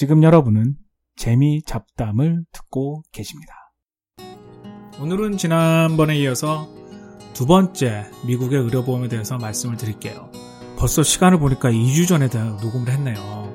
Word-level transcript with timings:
지금 0.00 0.22
여러분은 0.22 0.76
재미 1.14 1.62
잡담을 1.62 2.46
듣고 2.52 3.02
계십니다. 3.12 3.52
오늘은 4.98 5.36
지난번에 5.36 6.16
이어서 6.20 6.66
두 7.34 7.44
번째 7.44 8.06
미국의 8.26 8.60
의료보험에 8.60 9.08
대해서 9.08 9.36
말씀을 9.36 9.76
드릴게요. 9.76 10.30
벌써 10.78 11.02
시간을 11.02 11.38
보니까 11.38 11.70
2주 11.70 12.08
전에 12.08 12.28
녹음을 12.28 12.88
했네요. 12.88 13.54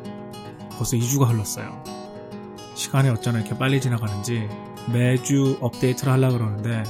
벌써 0.77 0.95
2주가 0.95 1.31
흘렀어요. 1.31 1.83
시간이 2.75 3.09
어쩌나 3.09 3.39
이렇게 3.39 3.57
빨리 3.57 3.81
지나가는지 3.81 4.47
매주 4.93 5.57
업데이트를 5.62 6.13
하려고 6.13 6.37
그러는데 6.37 6.83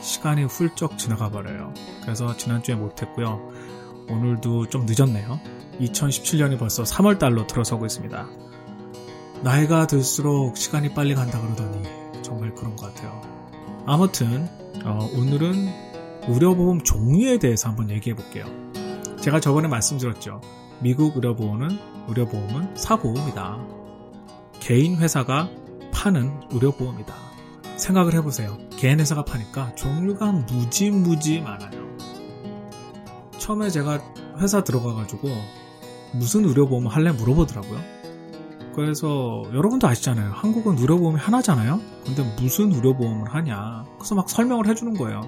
시간이 0.00 0.42
훌쩍 0.42 0.98
지나가 0.98 1.30
버려요. 1.30 1.72
그래서 2.02 2.36
지난주에 2.36 2.74
못했고요. 2.74 3.48
오늘도 4.10 4.70
좀 4.70 4.86
늦었네요. 4.86 5.38
2017년이 5.78 6.58
벌써 6.58 6.82
3월 6.82 7.20
달로 7.20 7.46
들어서고 7.46 7.86
있습니다. 7.86 8.47
나이가 9.42 9.86
들수록 9.86 10.56
시간이 10.56 10.94
빨리 10.94 11.14
간다 11.14 11.40
그러더니 11.40 11.88
정말 12.22 12.54
그런 12.54 12.74
것 12.74 12.92
같아요. 12.92 13.22
아무튼 13.86 14.48
어, 14.84 15.08
오늘은 15.16 15.68
의료보험 16.28 16.82
종류에 16.82 17.38
대해서 17.38 17.68
한번 17.68 17.90
얘기해 17.90 18.16
볼게요. 18.16 18.46
제가 19.20 19.40
저번에 19.40 19.68
말씀드렸죠. 19.68 20.40
미국 20.80 21.16
의료보험은 21.16 21.78
의료보험은 22.08 22.76
사보험이다. 22.76 23.58
개인 24.60 24.96
회사가 24.96 25.48
파는 25.92 26.40
의료보험이다. 26.50 27.14
생각을 27.76 28.14
해보세요. 28.14 28.58
개인 28.76 28.98
회사가 28.98 29.24
파니까 29.24 29.74
종류가 29.76 30.32
무지무지 30.32 31.40
많아요. 31.40 31.96
처음에 33.38 33.70
제가 33.70 34.00
회사 34.38 34.64
들어가가지고 34.64 35.28
무슨 36.12 36.44
의료보험 36.44 36.88
할래 36.88 37.12
물어보더라고요. 37.12 37.97
그래서 38.78 39.42
여러분도 39.52 39.88
아시잖아요. 39.88 40.30
한국은 40.34 40.78
의료보험이 40.78 41.18
하나잖아요. 41.18 41.80
근데 42.06 42.22
무슨 42.40 42.72
의료보험을 42.72 43.28
하냐. 43.34 43.84
그래서 43.98 44.14
막 44.14 44.30
설명을 44.30 44.68
해주는 44.68 44.94
거예요. 44.96 45.22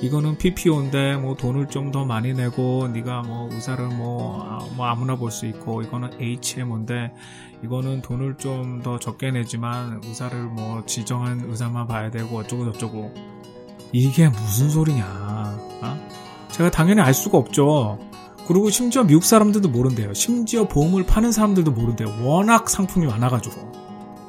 이거는 0.00 0.38
PPO인데 0.38 1.16
뭐 1.18 1.34
돈을 1.36 1.68
좀 1.68 1.92
더 1.92 2.06
많이 2.06 2.32
내고 2.32 2.88
네가 2.88 3.22
뭐 3.22 3.48
의사를 3.52 3.86
뭐, 3.88 4.42
아, 4.42 4.58
뭐 4.74 4.86
아무나 4.86 5.16
볼 5.16 5.30
수 5.30 5.44
있고 5.44 5.82
이거는 5.82 6.12
HMO인데 6.18 7.12
이거는 7.62 8.00
돈을 8.00 8.36
좀 8.38 8.80
더 8.82 8.98
적게 8.98 9.30
내지만 9.30 10.00
의사를 10.02 10.36
뭐 10.44 10.82
지정한 10.86 11.42
의사만 11.44 11.86
봐야 11.86 12.10
되고 12.10 12.38
어쩌고 12.38 12.72
저쩌고 12.72 13.12
이게 13.92 14.30
무슨 14.30 14.70
소리냐. 14.70 15.04
어? 15.82 16.08
제가 16.48 16.70
당연히 16.70 17.02
알 17.02 17.12
수가 17.12 17.36
없죠. 17.36 17.98
그리고 18.46 18.68
심지어 18.70 19.04
미국 19.04 19.24
사람들도 19.24 19.68
모른대요. 19.68 20.12
심지어 20.12 20.68
보험을 20.68 21.06
파는 21.06 21.32
사람들도 21.32 21.70
모른대요. 21.70 22.24
워낙 22.24 22.68
상품이 22.68 23.06
많아가지고. 23.06 23.72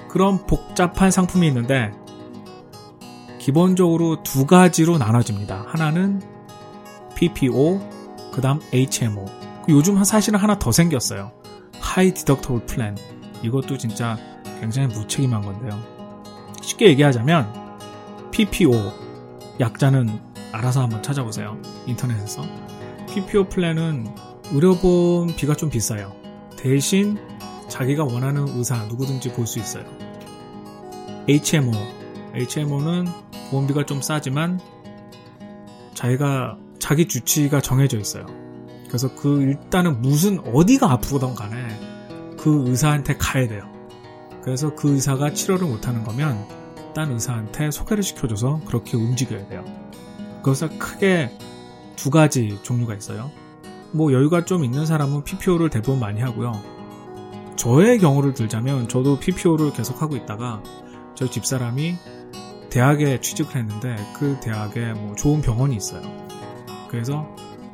그런 0.09 0.45
복잡한 0.45 1.11
상품이 1.11 1.47
있는데, 1.47 1.91
기본적으로 3.39 4.23
두 4.23 4.45
가지로 4.45 4.97
나눠집니다. 4.97 5.65
하나는 5.67 6.21
PPO, 7.15 7.79
그 8.31 8.41
다음 8.41 8.59
HMO. 8.73 9.25
요즘 9.69 10.01
사실은 10.03 10.39
하나 10.39 10.57
더 10.57 10.71
생겼어요. 10.71 11.31
high 11.79 12.13
deductible 12.13 12.65
plan. 12.65 12.95
이것도 13.43 13.77
진짜 13.77 14.17
굉장히 14.61 14.87
무책임한 14.87 15.41
건데요. 15.41 15.79
쉽게 16.61 16.87
얘기하자면, 16.87 17.51
PPO, 18.31 18.71
약자는 19.59 20.19
알아서 20.51 20.81
한번 20.81 21.03
찾아보세요. 21.03 21.57
인터넷에서. 21.85 22.43
PPO 23.15 23.47
플랜은 23.47 24.13
의료보험비가 24.51 25.55
좀 25.55 25.69
비싸요. 25.69 26.13
대신 26.57 27.17
자기가 27.69 28.03
원하는 28.03 28.45
의사 28.49 28.83
누구든지 28.87 29.31
볼 29.31 29.47
수 29.47 29.57
있어요. 29.59 29.85
HMO. 31.29 31.71
HMO는 32.33 33.07
보험비가 33.49 33.85
좀 33.85 34.01
싸지만 34.01 34.59
자기가 35.93 36.57
자기 36.77 37.07
주치가 37.07 37.61
정해져 37.61 37.97
있어요. 37.97 38.25
그래서 38.87 39.15
그 39.15 39.41
일단은 39.43 40.01
무슨 40.01 40.39
어디가 40.53 40.91
아프던 40.91 41.35
간에 41.35 41.55
그 42.37 42.65
의사한테 42.67 43.15
가야 43.15 43.47
돼요. 43.47 43.63
그래서 44.43 44.75
그 44.75 44.91
의사가 44.93 45.31
치료를 45.31 45.67
못하는 45.67 46.03
거면 46.03 46.45
딴 46.93 47.11
의사한테 47.13 47.71
소개를 47.71 48.03
시켜줘서 48.03 48.59
그렇게 48.65 48.97
움직여야 48.97 49.47
돼요. 49.47 49.63
그래서 50.43 50.67
크게 50.77 51.31
두 51.95 52.09
가지 52.09 52.59
종류가 52.63 52.95
있어요. 52.95 53.31
뭐 53.91 54.11
여유가 54.11 54.45
좀 54.45 54.63
있는 54.63 54.85
사람은 54.85 55.23
PPO를 55.23 55.69
대부분 55.69 55.99
많이 55.99 56.21
하고요. 56.21 56.51
저의 57.55 57.99
경우를 57.99 58.33
들자면 58.33 58.87
저도 58.87 59.19
PPO를 59.19 59.71
계속 59.73 60.01
하고 60.01 60.15
있다가 60.15 60.61
저희 61.15 61.31
집사람이 61.31 61.95
대학에 62.69 63.21
취직을 63.21 63.55
했는데 63.55 63.95
그 64.13 64.37
대학에 64.41 64.93
뭐 64.93 65.15
좋은 65.15 65.41
병원이 65.41 65.75
있어요. 65.75 66.01
그래서 66.89 67.25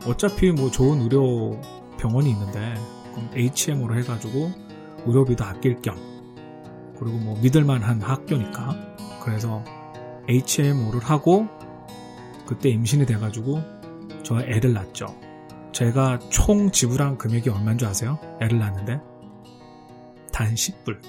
어차피 0.05 0.51
뭐 0.51 0.69
좋은 0.69 1.01
의료 1.01 1.59
병원이 1.97 2.29
있는데 2.29 2.75
그럼 3.11 3.29
HMO로 3.35 3.97
해가지고 3.97 4.51
의료비도 5.05 5.43
아낄 5.43 5.81
겸 5.81 5.95
그리고 6.99 7.17
뭐 7.17 7.35
믿을만한 7.41 8.01
학교니까 8.01 8.75
그래서 9.23 9.63
HMO를 10.29 10.99
하고 10.99 11.47
그때 12.45 12.69
임신이 12.69 13.05
돼가지고 13.07 13.80
저 14.23 14.41
애를 14.41 14.73
낳죠. 14.73 15.07
제가 15.71 16.19
총 16.29 16.71
지불한 16.71 17.17
금액이 17.17 17.49
얼마인 17.49 17.77
줄 17.77 17.87
아세요? 17.87 18.19
애를 18.41 18.59
낳는데 18.59 18.99
단 20.31 20.53
10불. 20.53 20.99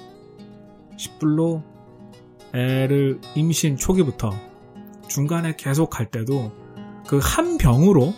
10불로 0.97 1.63
애를 2.55 3.21
임신 3.35 3.77
초기부터 3.77 4.31
중간에 5.09 5.55
계속 5.57 5.91
갈 5.91 6.11
때도 6.11 6.53
그 7.07 7.19
한 7.19 7.59
병으로 7.59 8.15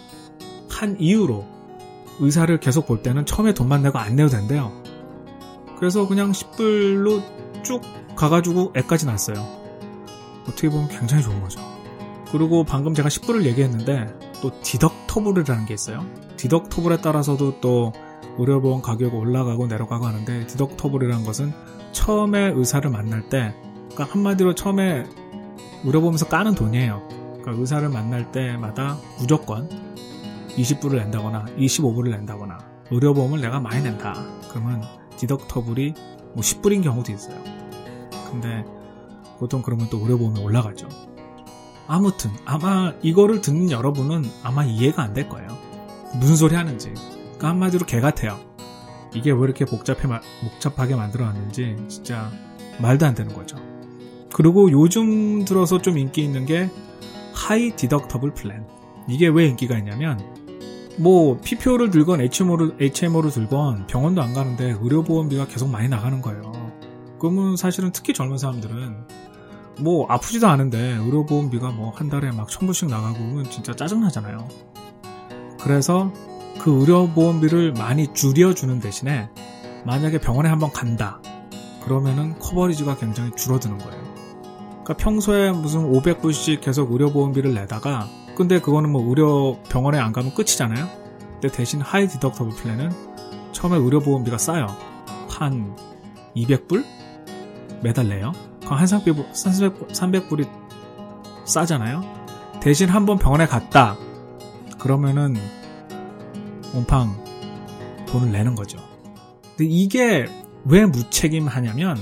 한 0.68 0.96
이유로 1.00 1.46
의사를 2.20 2.58
계속 2.60 2.86
볼 2.86 3.02
때는 3.02 3.26
처음에 3.26 3.54
돈만 3.54 3.82
내고 3.82 3.98
안 3.98 4.16
내도 4.16 4.28
된대요. 4.28 4.70
그래서 5.78 6.06
그냥 6.06 6.32
10불로 6.32 7.22
쭉 7.64 7.80
가가지고 8.14 8.72
애까지 8.76 9.06
낳았어요. 9.06 9.36
어떻게 10.42 10.68
보면 10.68 10.88
굉장히 10.88 11.22
좋은 11.22 11.40
거죠. 11.40 11.60
그리고 12.30 12.64
방금 12.64 12.94
제가 12.94 13.08
10불을 13.08 13.44
얘기했는데 13.44 14.06
또 14.44 14.50
디덕 14.60 15.06
터블이라는 15.06 15.64
게 15.64 15.72
있어요. 15.72 16.04
디덕 16.36 16.68
터블에 16.68 16.98
따라서도 16.98 17.62
또 17.62 17.94
의료보험 18.36 18.82
가격이 18.82 19.16
올라가고 19.16 19.66
내려가고 19.66 20.04
하는데 20.04 20.46
디덕 20.46 20.76
터블이라는 20.76 21.24
것은 21.24 21.54
처음에 21.92 22.52
의사를 22.54 22.90
만날 22.90 23.26
때 23.30 23.54
그러니까 23.90 24.04
한마디로 24.04 24.54
처음에 24.54 25.06
의료보험에서 25.84 26.28
까는 26.28 26.54
돈이에요. 26.56 27.08
그러니까 27.08 27.52
의사를 27.52 27.88
만날 27.88 28.32
때마다 28.32 28.98
무조건 29.18 29.66
20불을 30.48 30.96
낸다거나 30.96 31.46
25불을 31.56 32.10
낸다거나 32.10 32.58
의료보험을 32.90 33.40
내가 33.40 33.60
많이 33.60 33.82
낸다. 33.82 34.14
그러면 34.50 34.82
디덕 35.16 35.48
터블이 35.48 35.94
뭐 36.34 36.42
10불인 36.42 36.82
경우도 36.82 37.12
있어요. 37.12 37.42
근데 38.30 38.62
보통 39.38 39.62
그러면 39.62 39.88
또 39.88 40.00
의료보험이 40.00 40.38
올라가죠. 40.40 41.13
아무튼 41.86 42.30
아마 42.44 42.92
이거를 43.02 43.40
듣는 43.40 43.70
여러분은 43.70 44.24
아마 44.42 44.64
이해가 44.64 45.02
안 45.02 45.14
될 45.14 45.28
거예요. 45.28 45.48
무슨 46.18 46.36
소리 46.36 46.54
하는지. 46.54 46.92
그러니까 47.22 47.48
한마디로 47.48 47.86
개 47.86 48.00
같아요. 48.00 48.38
이게 49.14 49.30
왜 49.30 49.38
이렇게 49.42 49.64
복잡해, 49.64 50.02
복잡하게 50.42 50.96
만들어놨는지 50.96 51.76
진짜 51.88 52.30
말도 52.80 53.06
안 53.06 53.14
되는 53.14 53.32
거죠. 53.32 53.56
그리고 54.32 54.70
요즘 54.72 55.44
들어서 55.44 55.80
좀 55.80 55.98
인기 55.98 56.24
있는 56.24 56.46
게 56.46 56.70
high 57.32 57.70
deductible 57.76 58.34
plan. 58.34 58.66
이게 59.08 59.28
왜 59.28 59.46
인기가 59.46 59.76
있냐면 59.78 60.18
뭐 60.96 61.38
PPO를 61.42 61.90
들건 61.90 62.20
HMO를 62.20 62.76
HMO를 62.80 63.30
들건 63.30 63.86
병원도 63.86 64.22
안 64.22 64.32
가는데 64.32 64.76
의료보험비가 64.80 65.46
계속 65.46 65.68
많이 65.68 65.88
나가는 65.88 66.20
거예요. 66.22 66.52
그러면 67.20 67.56
사실은 67.56 67.90
특히 67.92 68.12
젊은 68.14 68.38
사람들은 68.38 68.96
뭐 69.80 70.06
아프지도 70.08 70.46
않은데 70.48 70.78
의료보험비가 70.78 71.70
뭐 71.70 71.92
한 71.94 72.08
달에 72.08 72.30
막 72.32 72.48
천불씩 72.48 72.88
나가고 72.88 73.42
진짜 73.44 73.74
짜증나잖아요. 73.74 74.48
그래서 75.60 76.12
그 76.60 76.80
의료보험비를 76.80 77.72
많이 77.72 78.12
줄여주는 78.12 78.80
대신에 78.80 79.28
만약에 79.84 80.18
병원에 80.18 80.48
한번 80.48 80.70
간다. 80.72 81.20
그러면은 81.84 82.38
coverage가 82.38 82.96
굉장히 82.96 83.30
줄어드는 83.36 83.78
거예요. 83.78 84.02
그러니까 84.84 84.94
평소에 84.96 85.50
무슨 85.52 85.90
500불씩 85.92 86.60
계속 86.60 86.92
의료보험비를 86.92 87.54
내다가 87.54 88.08
근데 88.36 88.60
그거는 88.60 88.90
뭐 88.90 89.08
의료 89.08 89.58
병원에 89.68 89.98
안 89.98 90.12
가면 90.12 90.34
끝이잖아요. 90.34 90.88
근데 91.32 91.48
대신 91.48 91.80
high 91.80 92.08
deductible 92.08 92.54
plan은 92.56 92.90
처음에 93.52 93.76
의료보험비가 93.76 94.38
싸요. 94.38 94.66
한 95.28 95.76
200불 96.36 96.84
매달 97.82 98.08
내요. 98.08 98.32
한 98.66 98.86
300, 98.86 99.14
300불이 99.88 100.48
싸잖아요. 101.44 102.02
대신 102.60 102.88
한 102.88 103.04
번 103.06 103.18
병원에 103.18 103.46
갔다. 103.46 103.96
그러면은 104.78 105.36
옴팡 106.74 107.14
돈을 108.06 108.32
내는 108.32 108.54
거죠. 108.54 108.78
근데 109.56 109.66
이게 109.66 110.24
왜 110.64 110.86
무책임하냐면 110.86 111.98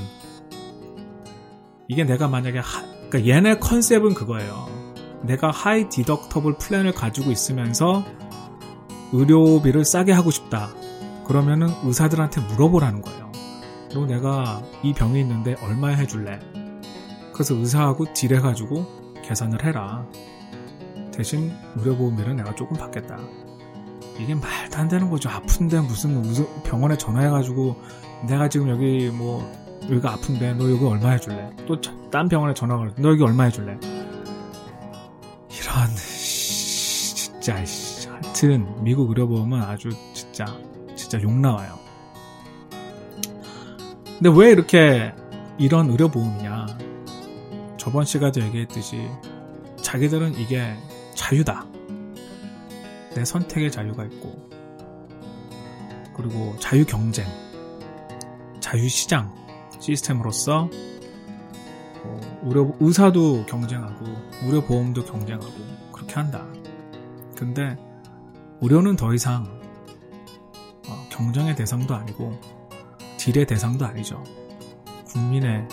이게 1.88 2.04
내가 2.04 2.28
만약에 2.28 2.58
하, 2.60 2.82
그러니까 3.10 3.26
얘네 3.26 3.58
컨셉은 3.58 4.14
그거예요. 4.14 4.68
내가 5.22 5.50
high 5.50 5.88
deductible 5.88 6.58
plan을 6.58 6.92
가지고 6.92 7.30
있으면서 7.30 8.04
의료비를 9.12 9.84
싸게 9.84 10.12
하고 10.12 10.30
싶다. 10.30 10.70
그러면은 11.26 11.68
의사들한테 11.84 12.40
물어보라는 12.40 13.02
거예요. 13.02 13.21
너 13.94 14.06
내가 14.06 14.62
이 14.82 14.92
병이 14.92 15.20
있는데 15.20 15.54
얼마에 15.62 15.96
해줄래? 15.96 16.38
그래서 17.32 17.54
의사하고 17.54 18.12
딜해가지고 18.12 19.12
계산을 19.22 19.64
해라. 19.64 20.06
대신 21.12 21.52
의료보험비는 21.76 22.36
내가 22.36 22.54
조금 22.54 22.76
받겠다. 22.76 23.18
이게 24.18 24.34
말도 24.34 24.78
안 24.78 24.88
되는 24.88 25.10
거죠. 25.10 25.28
아픈데 25.28 25.80
무슨 25.80 26.22
병원에 26.64 26.96
전화해가지고 26.96 27.76
내가 28.28 28.48
지금 28.48 28.68
여기 28.68 29.10
뭐 29.10 29.42
여기가 29.84 30.12
아픈데 30.12 30.54
너 30.54 30.70
여기 30.70 30.84
얼마 30.84 31.10
해줄래? 31.10 31.50
또 31.66 31.80
딴 32.10 32.28
병원에 32.28 32.52
전화가 32.54 32.90
너 32.98 33.08
여기 33.10 33.22
얼마 33.22 33.44
해줄래? 33.44 33.78
이런 35.50 35.88
진짜 35.96 37.54
하여튼 37.56 38.66
미국 38.84 39.08
의료보험은 39.08 39.60
아주 39.62 39.90
진짜 40.12 40.46
진짜 40.94 41.20
욕 41.22 41.32
나와요. 41.32 41.81
근데 44.22 44.38
왜 44.38 44.52
이렇게 44.52 45.12
이런 45.58 45.90
의료보험이냐? 45.90 46.66
저번 47.76 48.04
시간에 48.04 48.32
얘기했듯이 48.46 49.08
자기들은 49.82 50.34
이게 50.34 50.76
자유다. 51.16 51.66
내 53.16 53.24
선택의 53.24 53.72
자유가 53.72 54.04
있고, 54.04 54.48
그리고 56.14 56.54
자유 56.60 56.86
경쟁, 56.86 57.26
자유 58.60 58.88
시장 58.88 59.34
시스템으로서 59.80 60.70
어, 62.04 62.20
의료 62.44 62.76
의사도 62.78 63.44
경쟁하고 63.46 64.06
의료 64.44 64.62
보험도 64.62 65.04
경쟁하고 65.04 65.52
그렇게 65.90 66.14
한다. 66.14 66.46
근데 67.36 67.76
의료는 68.60 68.94
더 68.94 69.14
이상 69.14 69.42
어, 70.88 71.08
경쟁의 71.10 71.56
대상도 71.56 71.96
아니고 71.96 72.61
딜의 73.22 73.46
대상도 73.46 73.86
아니죠. 73.86 74.24
국민의 75.06 75.68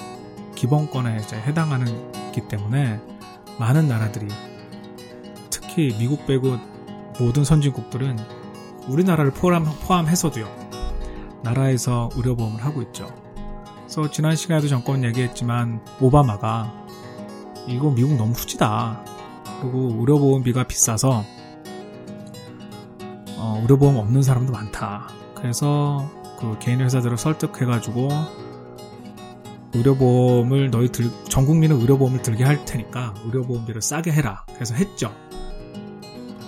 기본권에 0.53 1.17
이제 1.17 1.35
해당하는 1.35 2.11
기 2.31 2.47
때문에 2.47 2.99
많은 3.57 3.87
나라들이 3.87 4.27
특히 5.49 5.95
미국 5.97 6.27
빼고 6.27 6.57
모든 7.19 7.43
선진국들은 7.43 8.17
우리나라를 8.87 9.31
포함, 9.31 9.65
포함해서도요. 9.65 10.47
나라에서 11.41 12.11
의료보험을 12.15 12.63
하고 12.63 12.83
있죠. 12.83 13.07
그래서 13.79 14.11
지난 14.11 14.35
시간에도 14.35 14.67
정권 14.67 15.03
얘기했지만 15.03 15.83
오바마가 15.99 16.85
이거 17.67 17.89
미국 17.89 18.15
너무 18.15 18.33
후지다. 18.33 19.03
그리고 19.59 19.95
의료보험비가 19.99 20.65
비싸서 20.65 21.25
어, 23.37 23.59
의료보험 23.63 23.97
없는 23.97 24.21
사람도 24.21 24.51
많다. 24.51 25.07
그래서 25.33 26.18
그 26.39 26.57
개인 26.59 26.79
회사들을 26.79 27.17
설득해가지고 27.17 28.07
의료보험을 29.73 30.71
너희 30.71 30.87
들, 30.87 31.11
전 31.27 31.45
국민은 31.45 31.79
의료보험을 31.81 32.21
들게 32.21 32.45
할 32.45 32.63
테니까 32.63 33.13
의료보험비를 33.25 33.81
싸게 33.81 34.11
해라. 34.11 34.45
그래서 34.53 34.73
했죠. 34.73 35.13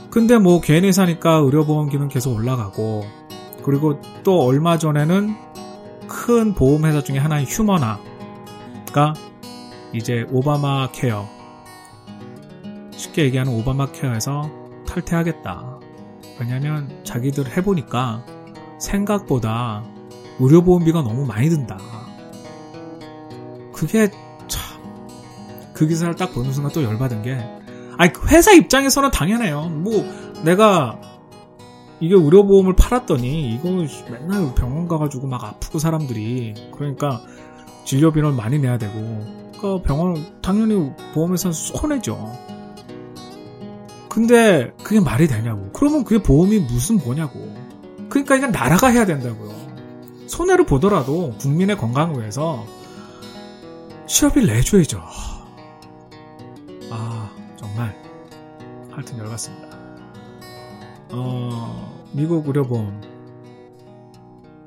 근데 0.09 0.38
뭐 0.38 0.61
개인 0.61 0.85
회사니까 0.85 1.35
의료보험기는 1.35 2.07
계속 2.07 2.33
올라가고 2.33 3.03
그리고 3.63 4.01
또 4.23 4.41
얼마 4.41 4.77
전에는 4.77 5.35
큰 6.07 6.53
보험회사 6.53 7.03
중에 7.03 7.17
하나인 7.17 7.45
휴머나가 7.45 9.13
이제 9.93 10.25
오바마 10.31 10.91
케어 10.91 11.27
쉽게 12.91 13.23
얘기하는 13.25 13.53
오바마 13.53 13.91
케어에서 13.91 14.49
탈퇴하겠다. 14.88 15.79
왜냐면 16.39 17.03
자기들 17.03 17.55
해보니까 17.57 18.25
생각보다 18.81 19.83
의료보험비가 20.39 21.01
너무 21.04 21.25
많이 21.25 21.50
든다. 21.50 21.78
그게 23.74 24.10
참 24.48 24.72
그 25.81 25.88
기사를 25.88 26.16
딱 26.16 26.31
보는 26.31 26.54
순간 26.54 26.72
또 26.74 26.83
열받은 26.83 27.24
게 27.24 27.44
아니 27.98 28.13
그 28.13 28.28
회사 28.28 28.51
입장에서는 28.51 29.10
당연해요. 29.10 29.63
뭐 29.69 30.06
내가 30.45 31.01
이게 32.00 32.13
의료보험을 32.13 32.75
팔았더니 32.75 33.56
이거 33.56 33.69
맨날 34.12 34.54
병원 34.54 34.88
가가지고 34.88 35.25
막 35.25 35.44
아프고 35.44 35.80
사람들이 35.80 36.54
그러니까 36.72 37.22
진료비를 37.86 38.31
많이 38.34 38.60
내야 38.60 38.77
되고 38.77 38.94
그러니까 39.57 39.81
병원 39.81 40.24
당연히 40.44 40.92
보험회사는 41.16 41.51
손해죠. 41.54 42.31
근데 44.07 44.72
그게 44.84 45.00
말이 45.00 45.27
되냐고. 45.27 45.72
그러면 45.74 46.04
그게 46.04 46.22
보험이 46.22 46.60
무슨 46.60 46.98
뭐냐고. 46.98 47.39
그러니까 48.12 48.36
이건 48.36 48.52
나라가 48.52 48.90
해야 48.90 49.08
된다고요. 49.08 49.50
손해를 50.28 50.68
보더라도 50.68 51.34
국민의 51.40 51.78
건강을 51.78 52.19
위해서 52.19 52.63
취업비를 54.06 54.48
내줘야죠. 54.54 55.02
하여튼 59.02 59.18
열받습니다. 59.18 59.68
어, 61.12 62.06
미국 62.13 62.48
의료보험. 62.48 63.02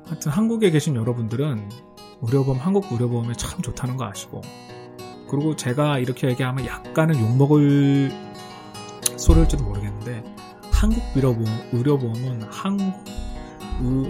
하여튼 0.05 0.31
한국에 0.31 0.69
계신 0.71 0.95
여러분들은 0.95 1.69
의료보험, 2.21 2.59
한국 2.59 2.91
의료보험이 2.91 3.35
참 3.37 3.61
좋다는 3.61 3.97
거 3.97 4.05
아시고. 4.05 4.41
그리고 5.29 5.55
제가 5.55 5.99
이렇게 5.99 6.27
얘기하면 6.29 6.65
약간은 6.65 7.19
욕먹을 7.19 8.11
소리일지도 9.17 9.63
모르겠는데, 9.63 10.23
한국 10.71 11.01
의료보험, 11.15 11.69
의료보험은 11.71 12.43
한국, 12.43 12.85
의, 13.07 13.14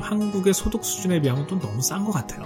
한국의 0.01 0.53
소득 0.53 0.83
수준에 0.83 1.19
비하면 1.21 1.47
또 1.47 1.57
너무 1.59 1.81
싼 1.81 2.06
것 2.06 2.12
같아요. 2.12 2.44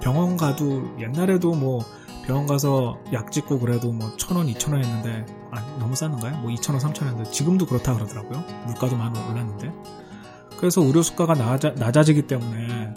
병원 0.00 0.36
가도 0.36 0.82
옛날에도 1.00 1.52
뭐 1.54 1.84
병원 2.26 2.46
가서 2.46 2.98
약 3.12 3.32
찍고 3.32 3.58
그래도 3.58 3.92
뭐 3.92 4.16
천 4.16 4.36
원, 4.36 4.48
이천 4.48 4.72
원 4.74 4.84
했는데 4.84 5.24
아 5.50 5.60
너무 5.78 5.96
쌌는가요? 5.96 6.38
뭐 6.38 6.50
이천 6.50 6.74
원, 6.74 6.80
삼천 6.80 7.08
원인데 7.08 7.30
지금도 7.30 7.66
그렇다 7.66 7.94
그러더라고요. 7.94 8.44
물가도 8.66 8.96
많이 8.96 9.18
올랐는데 9.18 9.72
그래서 10.58 10.82
의료 10.82 11.02
수가가 11.02 11.34
낮아, 11.34 11.70
낮아지기 11.70 12.22
때문에 12.26 12.92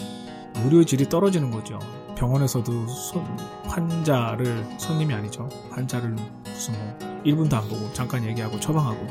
의료 0.63 0.83
질이 0.83 1.07
떨어지는 1.09 1.51
거죠. 1.51 1.79
병원에서도 2.17 2.87
손, 2.87 3.23
환자를 3.65 4.65
손님이 4.77 5.13
아니죠. 5.13 5.47
환자를 5.71 6.15
무슨 6.43 6.73
뭐 6.73 7.21
1분도 7.23 7.53
안 7.53 7.67
보고 7.69 7.91
잠깐 7.93 8.23
얘기하고 8.25 8.59
처방하고 8.59 9.07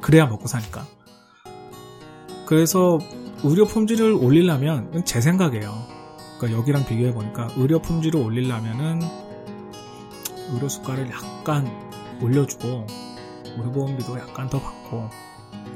그래야 0.00 0.26
먹고 0.26 0.46
사니까. 0.46 0.84
그래서 2.44 2.98
의료 3.44 3.66
품질을 3.66 4.12
올리려면 4.12 5.04
제 5.04 5.20
생각이에요. 5.20 5.72
그러니까 6.38 6.58
여기랑 6.58 6.84
비교해 6.86 7.12
보니까 7.12 7.48
의료 7.56 7.80
품질을 7.80 8.20
올리려면은 8.20 9.00
의료 10.52 10.68
수가를 10.68 11.10
약간 11.10 11.66
올려주고 12.20 12.86
의료보험비도 13.58 14.18
약간 14.18 14.48
더 14.48 14.60
받고 14.60 15.08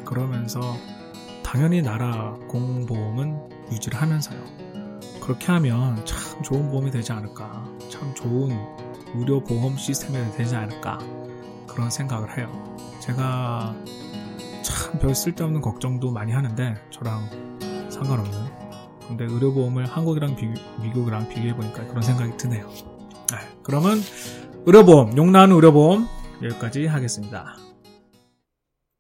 그러면서 0.05 0.61
당연히 1.43 1.83
나라 1.83 2.37
공보험은 2.49 3.69
유지를 3.73 4.01
하면서요. 4.01 4.39
그렇게 5.21 5.53
하면 5.53 6.05
참 6.05 6.43
좋은 6.43 6.71
보험이 6.71 6.91
되지 6.91 7.13
않을까. 7.13 7.65
참 7.91 8.15
좋은 8.15 8.57
의료보험 9.15 9.77
시스템이 9.77 10.33
되지 10.37 10.57
않을까. 10.57 10.99
그런 11.67 11.91
생각을 11.91 12.39
해요. 12.39 12.51
제가 13.01 13.75
참 14.63 14.99
별 14.99 15.15
쓸데없는 15.15 15.61
걱정도 15.61 16.11
많이 16.11 16.33
하는데 16.33 16.75
저랑 16.91 17.50
상관없는. 18.01 18.61
근데 19.07 19.25
의료보험을 19.25 19.87
한국이랑 19.87 20.37
비, 20.37 20.49
미국이랑 20.83 21.29
비교해보니까 21.29 21.87
그런 21.89 22.03
생각이 22.03 22.37
드네요. 22.37 22.69
네, 22.69 23.37
그러면 23.63 23.99
의료보험, 24.67 25.17
용나는 25.17 25.55
의료보험 25.57 26.09
여기까지 26.43 26.87
하겠습니다. 26.87 27.57